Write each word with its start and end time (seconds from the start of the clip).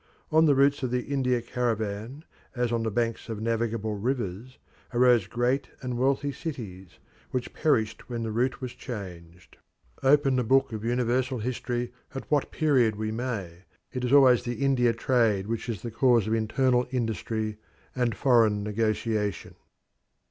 On 0.31 0.45
the 0.47 0.55
routes 0.55 0.81
of 0.81 0.89
the 0.89 1.03
India 1.03 1.43
caravan, 1.43 2.25
as 2.55 2.71
on 2.71 2.81
the 2.81 2.89
banks 2.89 3.29
of 3.29 3.39
navigable 3.39 3.93
rivers, 3.93 4.57
arose 4.95 5.27
great 5.27 5.69
and 5.83 5.95
wealthy 5.95 6.31
cities, 6.31 6.97
which 7.29 7.53
perished 7.53 8.09
when 8.09 8.23
the 8.23 8.31
route 8.31 8.61
was 8.61 8.73
changed. 8.73 9.57
Open 10.01 10.37
the 10.37 10.43
book 10.43 10.73
of 10.73 10.83
universal 10.83 11.37
history 11.37 11.93
at 12.15 12.31
what 12.31 12.49
period 12.49 12.95
we 12.95 13.11
may, 13.11 13.65
it 13.93 14.03
is 14.03 14.11
always 14.11 14.41
the 14.41 14.55
India 14.65 14.91
trade 14.91 15.45
which 15.45 15.69
is 15.69 15.83
the 15.83 15.91
cause 15.91 16.25
of 16.25 16.33
internal 16.33 16.87
industry 16.89 17.57
and 17.95 18.15
foreign 18.17 18.63
negotiation. 18.63 19.53